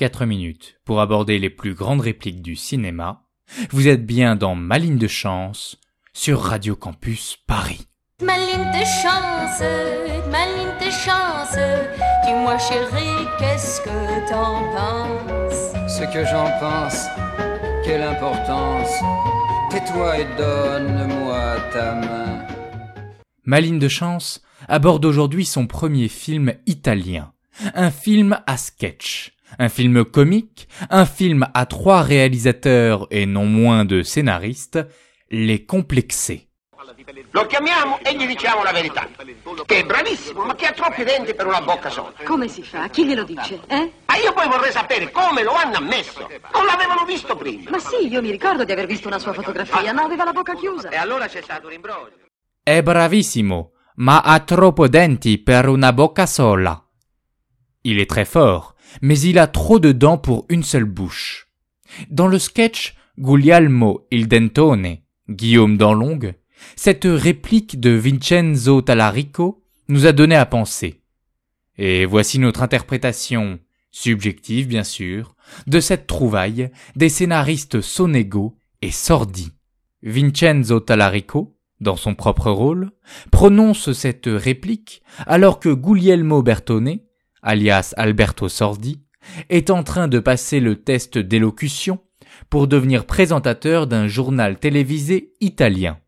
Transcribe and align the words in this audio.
4 0.00 0.24
minutes 0.24 0.80
pour 0.86 1.02
aborder 1.02 1.38
les 1.38 1.50
plus 1.50 1.74
grandes 1.74 2.00
répliques 2.00 2.40
du 2.40 2.56
cinéma. 2.56 3.26
Vous 3.68 3.86
êtes 3.86 4.06
bien 4.06 4.34
dans 4.34 4.54
Ma 4.54 4.78
ligne 4.78 4.96
de 4.96 5.06
chance 5.06 5.76
sur 6.14 6.40
Radio 6.40 6.74
Campus 6.74 7.36
Paris. 7.46 7.86
Ma 8.22 8.38
ligne 8.38 8.70
de 8.72 8.82
chance, 8.82 9.60
ma 10.30 10.46
ligne 10.46 10.78
de 10.80 10.90
chance, 10.90 11.54
dis-moi 12.24 12.56
chérie, 12.56 13.28
qu'est-ce 13.38 13.82
que 13.82 14.30
t'en 14.30 14.62
penses? 14.72 15.92
Ce 15.94 16.10
que 16.10 16.24
j'en 16.24 16.48
pense, 16.60 17.04
quelle 17.84 18.02
importance, 18.02 18.88
tais-toi 19.70 20.20
et 20.20 20.26
donne-moi 20.38 21.56
ta 21.74 21.94
main. 21.96 22.46
Ma 23.44 23.60
ligne 23.60 23.78
de 23.78 23.88
chance 23.88 24.40
aborde 24.66 25.04
aujourd'hui 25.04 25.44
son 25.44 25.66
premier 25.66 26.08
film 26.08 26.54
italien, 26.64 27.34
un 27.74 27.90
film 27.90 28.40
à 28.46 28.56
sketch, 28.56 29.36
un 29.58 29.68
film 29.68 30.04
comique, 30.04 30.66
un 30.90 31.06
film 31.06 31.48
à 31.54 31.66
trois 31.66 32.02
réalisateurs 32.02 33.06
et 33.10 33.26
non 33.26 33.46
moins 33.46 33.84
de 33.84 34.02
scénaristes, 34.02 34.78
Les 35.30 35.64
Complexés. 35.64 36.50
Lo 37.32 37.46
chiamiamo 37.46 38.00
e 38.02 38.16
gli 38.16 38.26
diciamo 38.26 38.64
la 38.64 38.72
verità. 38.72 39.08
Che 39.64 39.78
è 39.78 39.84
bravissimo, 39.84 40.44
ma 40.44 40.54
che 40.54 40.66
ha 40.66 40.72
troppi 40.72 41.04
denti 41.04 41.34
per 41.34 41.46
una 41.46 41.60
bocca 41.60 41.88
sola. 41.88 42.12
Come 42.24 42.48
si 42.48 42.62
fa? 42.62 42.88
Chi 42.88 43.06
glielo 43.06 43.22
dice? 43.22 43.60
Eh? 43.68 43.92
Ma 44.06 44.16
io 44.16 44.32
poi 44.32 44.48
vorrei 44.48 44.72
sapere 44.72 45.10
come 45.12 45.44
lo 45.44 45.52
hanno 45.52 45.76
ammesso. 45.76 46.28
Non 46.52 46.66
l'avevano 46.66 47.04
visto 47.04 47.36
prima. 47.36 47.70
Ma 47.70 47.78
sì, 47.78 48.08
io 48.08 48.20
mi 48.20 48.30
ricordo 48.30 48.64
di 48.64 48.72
aver 48.72 48.86
visto 48.86 49.06
una 49.06 49.20
sua 49.20 49.32
fotografia, 49.32 49.92
ma 49.92 50.02
aveva 50.02 50.24
la 50.24 50.32
bocca 50.32 50.54
chiusa. 50.54 50.88
E 50.88 50.96
allora 50.96 51.28
c'è 51.28 51.40
stato 51.42 51.68
un 51.68 51.74
imbroglio. 51.74 52.26
È 52.62 52.82
bravissimo, 52.82 53.72
ma 53.96 54.22
ha 54.22 54.40
troppo 54.40 54.88
denti 54.88 55.38
per 55.38 55.68
una 55.68 55.92
bocca 55.92 56.26
sola. 56.26 56.84
Il 57.84 57.98
est 57.98 58.10
très 58.10 58.24
fort, 58.24 58.74
mais 59.00 59.18
il 59.20 59.38
a 59.38 59.46
trop 59.46 59.78
de 59.78 59.92
dents 59.92 60.18
pour 60.18 60.46
une 60.48 60.62
seule 60.62 60.84
bouche. 60.84 61.48
Dans 62.10 62.26
le 62.26 62.38
sketch 62.38 62.94
Guglielmo 63.18 64.06
il 64.10 64.28
Dentone, 64.28 64.98
Guillaume 65.28 65.76
Danlongue, 65.76 66.34
cette 66.76 67.06
réplique 67.06 67.80
de 67.80 67.90
Vincenzo 67.90 68.82
Talarico 68.82 69.62
nous 69.88 70.06
a 70.06 70.12
donné 70.12 70.36
à 70.36 70.46
penser. 70.46 71.00
Et 71.78 72.04
voici 72.04 72.38
notre 72.38 72.62
interprétation, 72.62 73.58
subjective 73.90 74.68
bien 74.68 74.84
sûr, 74.84 75.34
de 75.66 75.80
cette 75.80 76.06
trouvaille 76.06 76.70
des 76.96 77.08
scénaristes 77.08 77.80
Sonego 77.80 78.58
et 78.82 78.90
Sordi. 78.90 79.52
Vincenzo 80.02 80.80
Talarico, 80.80 81.56
dans 81.80 81.96
son 81.96 82.14
propre 82.14 82.50
rôle, 82.50 82.90
prononce 83.30 83.92
cette 83.92 84.28
réplique 84.28 85.02
alors 85.26 85.60
que 85.60 85.70
Guglielmo 85.70 86.42
Bertone, 86.42 86.98
alias 87.42 87.94
Alberto 87.96 88.48
Sordi, 88.48 89.00
est 89.48 89.70
en 89.70 89.82
train 89.82 90.08
de 90.08 90.18
passer 90.18 90.60
le 90.60 90.76
test 90.76 91.18
d'élocution 91.18 92.00
pour 92.48 92.68
devenir 92.68 93.06
présentateur 93.06 93.86
d'un 93.86 94.06
journal 94.06 94.58
télévisé 94.58 95.34
italien. 95.40 95.98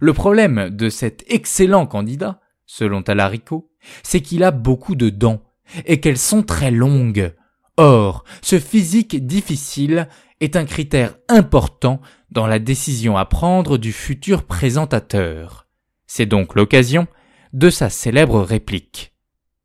Le 0.00 0.12
problème 0.12 0.70
de 0.70 0.88
cet 0.88 1.24
excellent 1.28 1.86
candidat, 1.86 2.40
selon 2.66 3.02
Talarico, 3.02 3.70
c'est 4.02 4.20
qu'il 4.20 4.44
a 4.44 4.50
beaucoup 4.50 4.94
de 4.94 5.10
dents 5.10 5.42
et 5.86 6.00
qu'elles 6.00 6.18
sont 6.18 6.42
très 6.42 6.70
longues. 6.70 7.34
Or, 7.76 8.24
ce 8.42 8.58
physique 8.58 9.26
difficile 9.26 10.08
est 10.40 10.56
un 10.56 10.64
critère 10.64 11.16
important 11.28 12.00
dans 12.30 12.46
la 12.46 12.58
décision 12.58 13.16
à 13.16 13.24
prendre 13.24 13.78
du 13.78 13.92
futur 13.92 14.44
présentateur. 14.44 15.66
C'est 16.06 16.26
donc 16.26 16.54
l'occasion 16.54 17.06
de 17.52 17.70
sa 17.70 17.90
célèbre 17.90 18.40
réplique. 18.40 19.09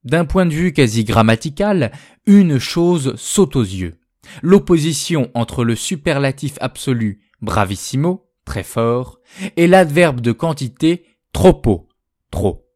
D'un 0.06 0.26
point 0.26 0.46
de 0.46 0.54
vue 0.54 0.72
quasi 0.72 1.04
grammatical, 1.04 1.92
une 2.26 2.60
chose 2.60 3.14
saute 3.18 3.56
aux 3.56 3.64
yeux. 3.64 3.96
L'opposition 4.42 5.30
entre 5.34 5.64
le 5.64 5.76
superlatif 5.76 6.58
absolu 6.62 7.20
bravissimo 7.42 8.26
très 8.46 8.64
fort, 8.64 9.20
et 9.58 9.68
l'adverbe 9.68 10.22
de 10.22 10.32
quantité 10.32 11.04
troppo, 11.34 11.90
trop. 12.32 12.68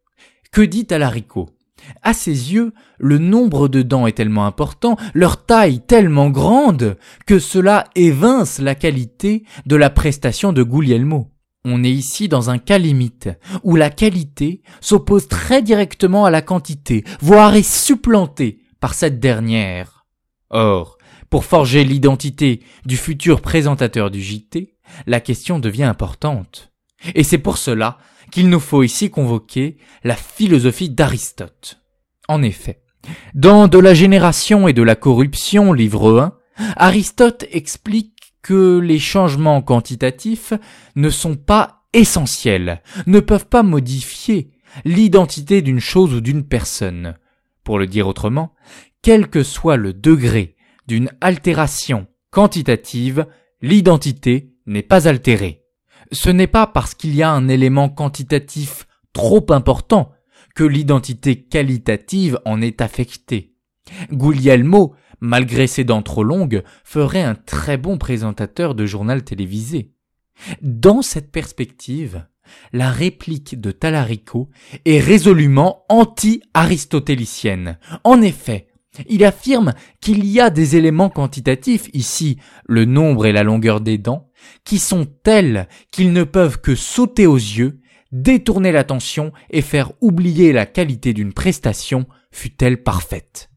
Que 0.52 0.62
dit 0.62 0.86
Talarico 0.86 1.50
À 2.02 2.14
ses 2.14 2.54
yeux, 2.54 2.74
le 2.98 3.20
nombre 3.20 3.68
de 3.68 3.84
dents 3.84 4.08
est 4.08 4.18
tellement 4.18 4.46
important, 4.46 4.98
leur 5.14 5.46
taille 5.46 5.82
tellement 5.82 6.30
grande, 6.30 6.98
que 7.28 7.40
cela 7.40 7.86
évince 7.96 8.60
la 8.60 8.76
qualité 8.76 9.44
de 9.68 9.76
la 9.76 9.90
prestation 9.90 10.52
de 10.52 10.64
Guglielmo. 10.64 11.32
On 11.66 11.84
est 11.84 11.92
ici 11.92 12.30
dans 12.30 12.50
un 12.50 12.58
cas 12.58 12.78
limite, 12.78 13.30
où 13.64 13.76
la 13.76 13.90
qualité 13.90 14.62
s'oppose 14.80 15.28
très 15.28 15.62
directement 15.62 16.26
à 16.26 16.32
la 16.32 16.42
quantité, 16.42 17.04
voire 17.22 17.56
est 17.56 17.70
supplantée 17.70 18.60
par 18.80 18.94
cette 18.94 19.20
dernière. 19.20 20.06
Or, 20.50 20.98
pour 21.30 21.44
forger 21.44 21.84
l'identité 21.84 22.62
du 22.86 22.98
futur 22.98 23.42
présentateur 23.42 24.10
du 24.10 24.22
JT, 24.22 24.76
la 25.06 25.20
question 25.20 25.60
devient 25.60 25.84
importante. 25.84 26.72
Et 27.14 27.24
c'est 27.24 27.38
pour 27.38 27.58
cela 27.58 27.98
qu'il 28.32 28.50
nous 28.50 28.60
faut 28.60 28.84
ici 28.84 29.10
convoquer 29.10 29.78
la 30.04 30.16
philosophie 30.16 30.90
d'Aristote. 30.90 31.82
En 32.28 32.42
effet, 32.42 32.82
dans 33.34 33.68
De 33.68 33.80
la 33.80 33.94
génération 33.94 34.68
et 34.68 34.74
de 34.74 34.84
la 34.84 34.96
corruption, 34.96 35.74
livre 35.74 36.20
1, 36.20 36.36
Aristote 36.76 37.46
explique 37.52 38.19
que 38.42 38.80
les 38.80 39.00
changements 39.00 39.62
quantitatifs 39.62 40.54
ne 40.96 41.10
sont 41.10 41.36
pas 41.36 41.84
essentiels, 41.94 42.82
ne 43.08 43.20
peuvent 43.20 43.48
pas 43.48 43.64
modifier 43.64 44.52
l'identité 44.86 45.62
d'une 45.62 45.80
chose 45.80 46.14
ou 46.14 46.22
d'une 46.22 46.44
personne. 46.44 47.16
Pour 47.64 47.80
le 47.80 47.88
dire 47.88 48.08
autrement, 48.08 48.54
quel 49.02 49.28
que 49.30 49.44
soit 49.44 49.78
le 49.78 49.94
degré 49.94 50.56
d'une 50.88 51.10
altération 51.22 52.08
quantitative, 52.32 53.28
l'identité 53.62 54.54
n'est 54.66 54.84
pas 54.84 55.08
altérée. 55.08 55.66
Ce 56.12 56.30
n'est 56.30 56.48
pas 56.48 56.68
parce 56.68 56.96
qu'il 56.96 57.16
y 57.16 57.24
a 57.24 57.32
un 57.32 57.48
élément 57.48 57.90
quantitatif 57.90 58.88
trop 59.14 59.46
important 59.50 60.12
que 60.56 60.64
l'identité 60.64 61.44
qualitative 61.44 62.40
en 62.46 62.62
est 62.62 62.82
affectée. 62.82 63.54
Guglielmo, 64.12 64.96
malgré 65.22 65.68
ses 65.68 65.84
dents 65.84 66.02
trop 66.02 66.24
longues, 66.24 66.64
ferait 66.84 67.22
un 67.22 67.36
très 67.36 67.78
bon 67.78 67.98
présentateur 67.98 68.76
de 68.76 68.86
journal 68.86 69.24
télévisé. 69.24 69.92
Dans 70.62 71.02
cette 71.02 71.32
perspective, 71.32 72.26
la 72.74 72.90
réplique 72.90 73.60
de 73.60 73.72
Talarico 73.72 74.50
est 74.86 75.00
résolument 75.00 75.86
anti-aristotélicienne. 75.90 77.78
En 78.04 78.22
effet, 78.22 78.68
il 79.08 79.24
affirme 79.24 79.74
qu'il 80.02 80.26
y 80.26 80.40
a 80.40 80.50
des 80.50 80.76
éléments 80.76 81.10
quantitatifs, 81.10 81.90
ici 81.94 82.38
le 82.66 82.86
nombre 82.86 83.26
et 83.26 83.32
la 83.32 83.44
longueur 83.44 83.82
des 83.82 83.98
dents, 83.98 84.30
qui 84.66 84.80
sont 84.80 85.06
tels 85.06 85.68
qu'ils 85.92 86.12
ne 86.12 86.24
peuvent 86.24 86.60
que 86.60 86.76
sauter 86.76 87.28
aux 87.28 87.36
yeux, 87.36 87.82
détourner 88.12 88.72
l'attention 88.72 89.32
et 89.52 89.62
faire 89.62 89.92
oublier 90.02 90.52
la 90.52 90.66
qualité 90.66 91.14
d'une 91.14 91.34
prestation, 91.34 92.08
fût-elle 92.32 92.82
parfaite. 92.84 93.49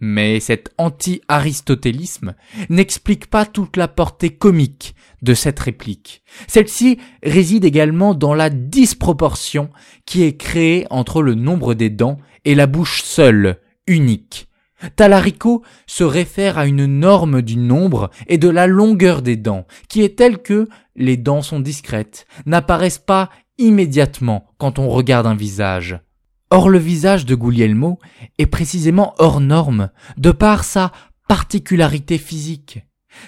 Mais 0.00 0.40
cet 0.40 0.72
anti-aristotélisme 0.76 2.34
n'explique 2.68 3.28
pas 3.28 3.46
toute 3.46 3.76
la 3.76 3.88
portée 3.88 4.30
comique 4.30 4.94
de 5.22 5.34
cette 5.34 5.60
réplique. 5.60 6.22
Celle-ci 6.46 6.98
réside 7.22 7.64
également 7.64 8.14
dans 8.14 8.34
la 8.34 8.50
disproportion 8.50 9.70
qui 10.04 10.22
est 10.22 10.36
créée 10.36 10.86
entre 10.90 11.22
le 11.22 11.34
nombre 11.34 11.74
des 11.74 11.90
dents 11.90 12.18
et 12.44 12.54
la 12.54 12.66
bouche 12.66 13.02
seule, 13.02 13.58
unique, 13.86 14.48
Talarico 14.96 15.62
se 15.86 16.04
réfère 16.04 16.58
à 16.58 16.66
une 16.66 16.86
norme 16.86 17.42
du 17.42 17.56
nombre 17.56 18.10
et 18.26 18.38
de 18.38 18.48
la 18.48 18.66
longueur 18.66 19.22
des 19.22 19.36
dents, 19.36 19.66
qui 19.88 20.02
est 20.02 20.16
telle 20.16 20.38
que 20.38 20.68
les 20.96 21.16
dents 21.16 21.42
sont 21.42 21.60
discrètes, 21.60 22.26
n'apparaissent 22.46 22.98
pas 22.98 23.30
immédiatement 23.58 24.46
quand 24.58 24.78
on 24.78 24.88
regarde 24.88 25.26
un 25.26 25.34
visage. 25.34 25.98
Or 26.50 26.68
le 26.68 26.78
visage 26.78 27.26
de 27.26 27.34
Guglielmo 27.34 27.98
est 28.38 28.46
précisément 28.46 29.14
hors 29.18 29.40
norme, 29.40 29.90
de 30.16 30.30
par 30.30 30.64
sa 30.64 30.92
particularité 31.28 32.18
physique. 32.18 32.80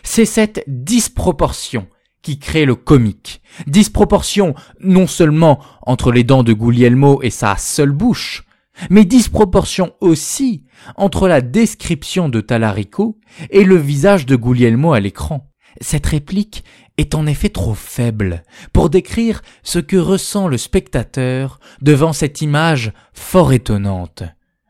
C'est 0.02 0.24
cette 0.24 0.64
disproportion 0.66 1.88
qui 2.22 2.38
crée 2.38 2.64
le 2.64 2.74
comique. 2.74 3.40
Disproportion 3.66 4.54
non 4.80 5.06
seulement 5.06 5.60
entre 5.82 6.10
les 6.10 6.24
dents 6.24 6.42
de 6.42 6.52
Guglielmo 6.52 7.22
et 7.22 7.30
sa 7.30 7.56
seule 7.56 7.92
bouche, 7.92 8.44
mais 8.90 9.04
disproportion 9.04 9.92
aussi 10.00 10.64
entre 10.96 11.28
la 11.28 11.40
description 11.40 12.28
de 12.28 12.40
Talarico 12.40 13.18
et 13.50 13.64
le 13.64 13.76
visage 13.76 14.26
de 14.26 14.36
Guglielmo 14.36 14.92
à 14.92 15.00
l'écran. 15.00 15.52
Cette 15.80 16.06
réplique 16.06 16.64
est 16.98 17.14
en 17.14 17.26
effet 17.26 17.48
trop 17.48 17.74
faible 17.74 18.42
pour 18.72 18.90
décrire 18.90 19.42
ce 19.62 19.78
que 19.78 19.96
ressent 19.96 20.48
le 20.48 20.58
spectateur 20.58 21.60
devant 21.80 22.12
cette 22.12 22.40
image 22.40 22.92
fort 23.12 23.52
étonnante. 23.52 24.22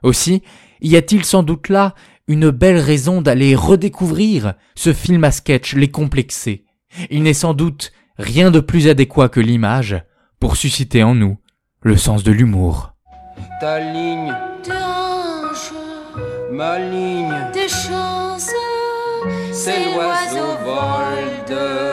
Aussi, 0.03 0.43
y 0.81 0.97
a-t-il 0.97 1.25
sans 1.25 1.43
doute 1.43 1.69
là 1.69 1.95
une 2.29 2.51
belle 2.51 2.79
raison 2.79 3.23
d'aller 3.23 3.55
redécouvrir 3.55 4.55
ce 4.75 4.93
film 4.93 5.25
à 5.25 5.31
sketch 5.31 5.75
Les 5.75 5.91
Complexés. 5.91 6.65
Il 7.11 7.23
n'est 7.23 7.35
sans 7.35 7.55
doute 7.55 7.93
rien 8.19 8.51
de 8.51 8.61
plus 8.61 8.89
adéquat 8.89 9.29
que 9.29 9.41
l'image 9.41 10.03
pour 10.41 10.57
susciter 10.57 11.03
en 11.03 11.15
nous 11.15 11.39
le 11.83 11.97
sens 11.97 12.25
de 12.25 12.33
l'humour. 12.33 12.95
Ta 13.61 13.79
ligne, 13.79 14.35
ma 16.51 16.79
ligne, 16.79 17.35
de 17.55 17.69
chance, 17.69 18.51
c'est 19.53 19.95
l'oiseau 19.95 20.57
vol 20.65 21.47
de 21.49 21.86